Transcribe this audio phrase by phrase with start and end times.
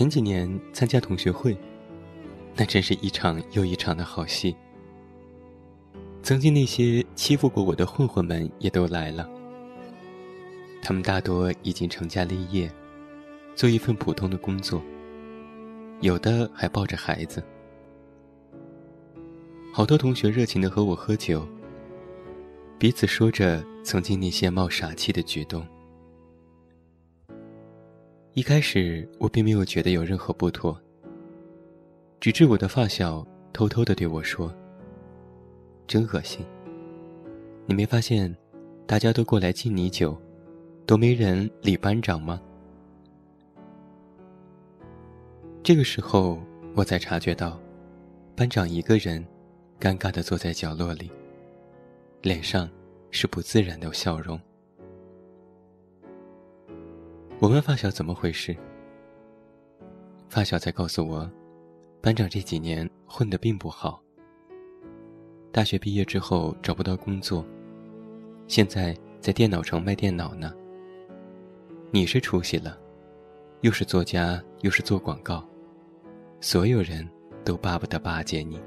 [0.00, 1.54] 前几年参加同学会，
[2.56, 4.56] 那真是一场又一场的好戏。
[6.22, 9.28] 曾经那些欺负过我的混混们也都来了，
[10.80, 12.72] 他们大多已经成家立业，
[13.54, 14.80] 做一份普通的工作，
[16.00, 17.44] 有的还抱着孩子。
[19.70, 21.46] 好多同学热情的和我喝酒，
[22.78, 25.62] 彼此说着曾经那些冒傻气的举动。
[28.40, 30.74] 一开始我并没有觉得有任何不妥，
[32.20, 33.22] 直至我的发小
[33.52, 34.50] 偷偷的对我说
[35.86, 36.42] ：“真恶心！
[37.66, 38.34] 你没发现，
[38.86, 40.18] 大家都过来敬你酒，
[40.86, 42.40] 都没人理班长吗？”
[45.62, 46.40] 这个时候，
[46.74, 47.60] 我才察觉到，
[48.34, 49.22] 班长一个人。
[49.78, 51.10] 尴尬的坐在角落里，
[52.22, 52.70] 脸上
[53.10, 54.40] 是不自然的笑容。
[57.40, 58.54] 我问发小怎么回事，
[60.28, 61.28] 发小才告诉我，
[62.02, 64.02] 班长这几年混得并不好。
[65.50, 67.42] 大学毕业之后找不到工作，
[68.46, 70.52] 现在在电脑城卖电脑呢。
[71.90, 72.78] 你是出息了，
[73.62, 75.42] 又是作家又是做广告，
[76.42, 77.08] 所有人
[77.42, 78.60] 都巴不得巴结你。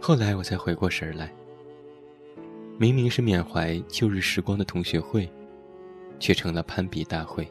[0.00, 1.32] 后来我才回过神来，
[2.80, 5.30] 明明是缅怀旧日时光的同学会，
[6.18, 7.46] 却成了攀比大会。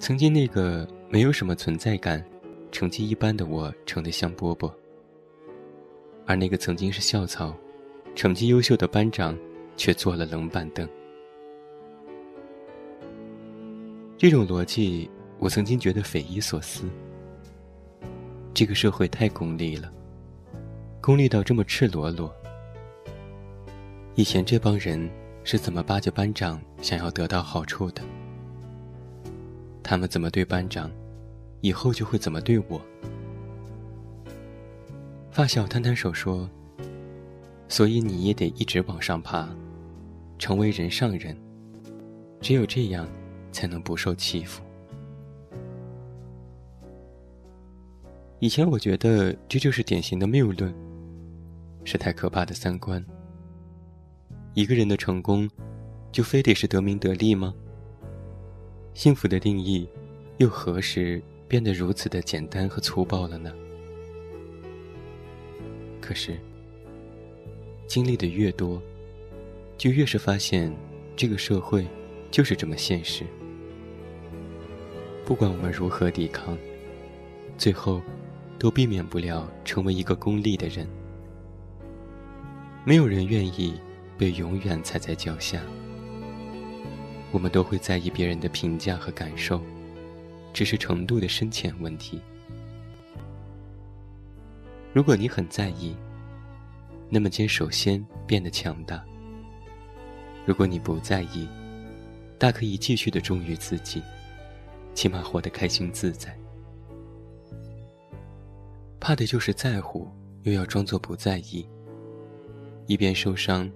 [0.00, 2.20] 曾经那个没有什么存在感、
[2.72, 4.68] 成绩一般的我，成了香饽饽；
[6.26, 7.56] 而那个曾经是校草、
[8.16, 9.38] 成绩优秀的班长，
[9.76, 10.84] 却坐了冷板凳。
[14.18, 16.90] 这种逻辑，我曾经觉得匪夷所思。
[18.52, 19.92] 这个社会太功利了。
[21.00, 22.34] 功利到这么赤裸裸。
[24.16, 25.10] 以前这帮人
[25.44, 28.00] 是怎么巴结班长，想要得到好处的？
[29.82, 30.90] 他们怎么对班长，
[31.60, 32.80] 以后就会怎么对我。
[35.30, 36.48] 发小摊摊手说
[37.68, 39.46] ：“所以你也得一直往上爬，
[40.38, 41.36] 成为人上人，
[42.40, 43.06] 只有这样，
[43.52, 44.62] 才能不受欺负。”
[48.40, 50.74] 以前我觉得这就是典型的谬论。
[51.84, 53.04] 是太可怕的三观。
[54.56, 55.46] 一个人的成功，
[56.10, 57.54] 就非得是得名得利吗？
[58.94, 59.86] 幸福的定义，
[60.38, 63.52] 又何时变得如此的简单和粗暴了呢？
[66.00, 66.38] 可是，
[67.86, 68.80] 经历的越多，
[69.76, 70.74] 就越是发现，
[71.14, 71.86] 这个社会
[72.30, 73.24] 就是这么现实。
[75.26, 76.56] 不管我们如何抵抗，
[77.58, 78.00] 最后，
[78.58, 80.88] 都避免不了成为一个功利的人。
[82.86, 83.78] 没有人愿意
[84.18, 85.60] 被永远踩在脚下。
[87.32, 89.60] 我们都会在意别人的评价和感受，
[90.52, 92.20] 只是程度的深浅问题。
[94.92, 95.94] 如果你很在意，
[97.10, 99.04] 那么先首先变得强大。
[100.46, 101.46] 如果你不在意，
[102.38, 104.02] 大可以继续的忠于自己，
[104.94, 106.34] 起码活得开心自在。
[108.98, 110.08] 怕的就是在乎，
[110.44, 111.68] 又要装作不在意。
[112.86, 113.70] 一边受伤，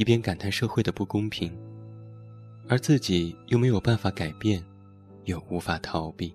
[0.00, 1.52] 一边感叹社会的不公平，
[2.70, 4.64] 而自己又没有办法改变，
[5.24, 6.34] 又无法逃避，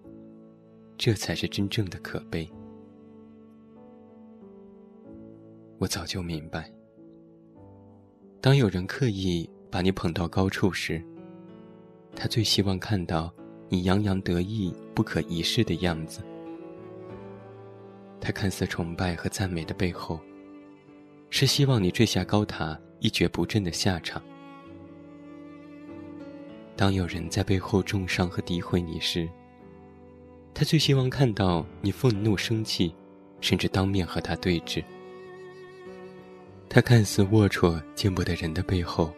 [0.99, 2.47] 这才是真正的可悲。
[5.79, 6.71] 我早就明白，
[8.39, 11.03] 当有人刻意把你捧到高处时，
[12.15, 13.33] 他最希望看到
[13.67, 16.21] 你洋洋得意、不可一世的样子。
[18.21, 20.19] 他看似崇拜和赞美的背后。
[21.31, 24.19] 是希望你坠下高塔一蹶不振的下场。
[26.75, 29.29] 当有人在背后重伤和诋毁你时，
[30.55, 32.91] 他最希望看到你愤怒、生气，
[33.41, 34.83] 甚至当面和他对峙。
[36.67, 39.13] 他看似龌龊、见不得人的背后，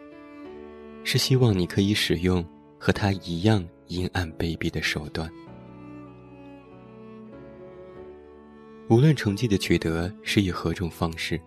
[1.02, 2.44] 是希望你可以使用
[2.78, 5.32] 和他一样阴暗、卑鄙的手段。
[8.90, 11.40] 无论成绩的取得是以何种方式。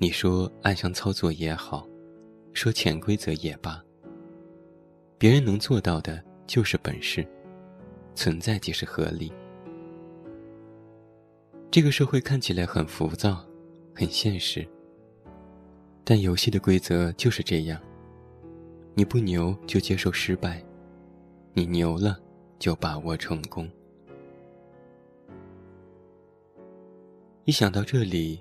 [0.00, 1.84] 你说暗箱操作也好，
[2.52, 3.82] 说潜规则也罢，
[5.18, 7.26] 别人能做到的就是本事，
[8.14, 9.32] 存在即是合理。
[11.68, 13.44] 这个社会看起来很浮躁，
[13.92, 14.64] 很现实，
[16.04, 17.80] 但游戏的规则就是这样：
[18.94, 20.64] 你不牛就接受失败，
[21.54, 22.16] 你牛了
[22.60, 23.68] 就把握成功。
[27.46, 28.40] 一想到这里。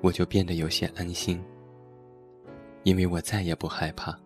[0.00, 1.42] 我就变得有些安心，
[2.84, 4.18] 因为我再也不害怕。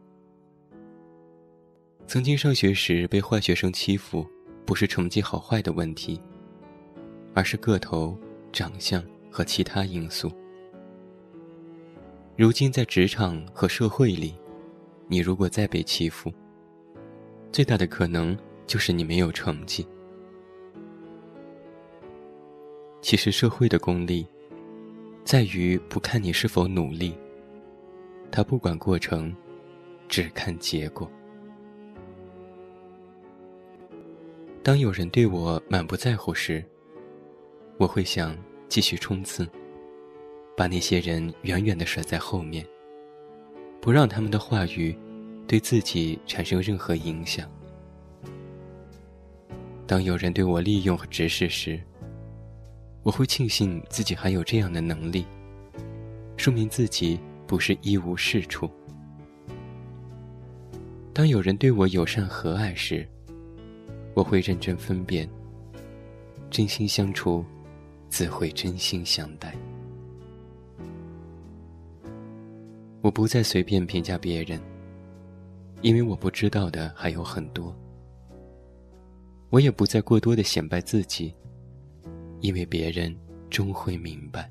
[2.07, 4.27] 曾经上学时被坏学生欺负，
[4.67, 6.21] 不是成绩好坏的问题，
[7.35, 8.19] 而是个头、
[8.53, 10.31] 长相和其他因素。
[12.37, 14.35] 如今在职场和社会里，
[15.07, 16.33] 你如果再被欺负，
[17.51, 18.37] 最大的可能
[18.67, 19.87] 就是你没有成绩。
[23.01, 24.27] 其实社会的功利，
[25.25, 27.15] 在于不看你是否努力，
[28.31, 29.35] 他不管过程，
[30.09, 31.11] 只看结果。
[34.63, 36.65] 当有人对我满不在乎时，
[37.79, 38.37] 我会想
[38.69, 39.49] 继续冲刺，
[40.57, 42.67] 把那些人远远的甩在后面，
[43.81, 44.97] 不让他们的话语
[45.47, 47.51] 对自己产生任何影响。
[49.87, 51.81] 当有人对我利用和指使时，
[53.03, 55.27] 我会庆幸自己还有这样的能力，
[56.37, 58.71] 说明自己不是一无是处。
[61.13, 63.07] 当有人对我友善和蔼时，
[64.15, 65.29] 我会认真分辨，
[66.49, 67.45] 真心相处，
[68.09, 69.55] 自会真心相待。
[73.01, 74.61] 我不再随便评价别人，
[75.81, 77.77] 因为我不知道的还有很多。
[79.51, 81.35] 我也不再过多的显摆自己，
[82.43, 83.17] 因为别人
[83.49, 84.51] 终会明白。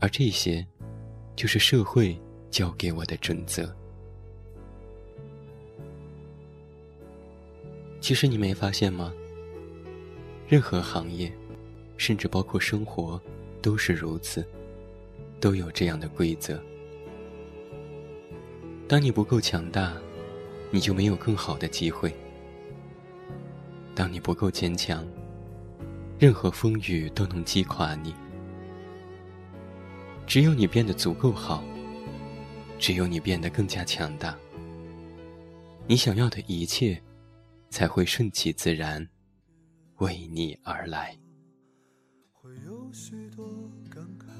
[0.00, 0.66] 而这些，
[1.36, 2.18] 就是社会
[2.50, 3.72] 教给我的准则。
[8.00, 9.12] 其实你没发现吗？
[10.48, 11.30] 任何行业，
[11.96, 13.20] 甚至包括生活，
[13.60, 14.46] 都是如此，
[15.40, 16.62] 都有这样的规则。
[18.88, 19.96] 当你不够强大，
[20.70, 22.10] 你就没有更好的机会；
[23.94, 25.04] 当你不够坚强，
[26.18, 28.14] 任何风雨都能击垮你。
[30.26, 31.62] 只有你变得足够好，
[32.78, 34.36] 只有你变得更加强大，
[35.86, 37.00] 你想要的一切。
[37.68, 39.06] 才会顺其自然，
[39.96, 41.14] 为你而来。
[42.32, 43.44] 会有许多
[43.90, 44.30] 感慨，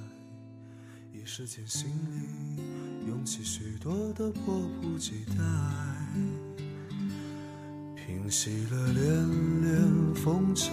[1.12, 5.42] 一时间心里涌起许多的迫不及待。
[7.96, 10.72] 平息了连连风尘，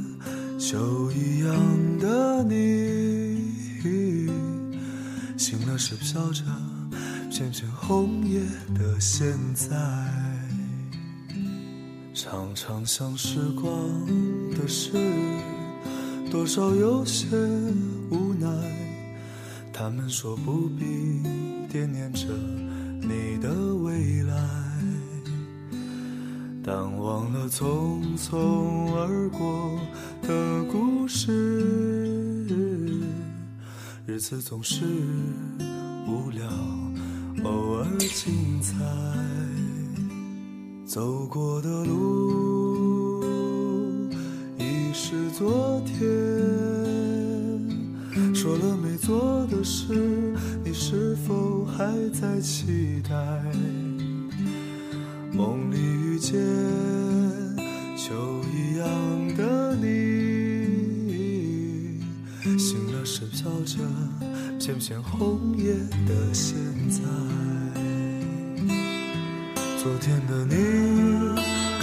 [0.61, 3.51] 秋一样的你，
[5.35, 6.43] 醒了是飘着
[7.31, 8.41] 片片红叶
[8.75, 9.67] 的现在。
[12.13, 13.73] 常常想时光
[14.51, 14.91] 的事，
[16.29, 17.25] 多少有些
[18.11, 18.47] 无奈。
[19.73, 21.23] 他们说不必
[21.71, 22.27] 惦念着
[23.01, 24.35] 你的未来，
[26.63, 29.71] 但忘了匆匆而过
[30.21, 31.31] 的故事。
[34.05, 34.83] 日子总是
[36.07, 36.47] 无聊，
[37.43, 38.75] 偶尔精彩。
[40.85, 43.23] 走过的路
[44.57, 45.97] 已是昨天，
[48.35, 49.93] 说了没做的事，
[50.65, 53.15] 你是否还在期待？
[55.33, 56.37] 梦里遇见
[57.95, 58.13] 秋
[58.53, 58.85] 一样
[59.37, 59.45] 的
[63.41, 63.77] 了时飘着
[64.59, 65.73] 片片红叶
[66.05, 66.55] 的现
[66.89, 67.01] 在。
[69.81, 70.55] 昨天的你，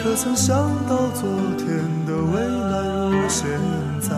[0.01, 0.57] 可曾想
[0.89, 1.67] 到昨天
[2.07, 3.49] 的未来如现
[4.01, 4.15] 在？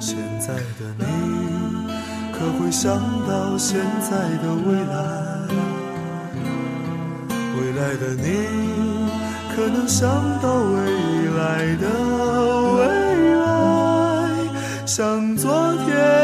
[0.00, 1.04] 现在的你，
[2.32, 4.10] 可会想到现在
[4.42, 4.94] 的未来？
[7.56, 8.24] 未来的你，
[9.54, 10.10] 可能想
[10.42, 10.80] 到未
[11.38, 11.86] 来的
[12.76, 12.80] 未
[13.36, 13.44] 来？
[14.84, 16.23] 像昨天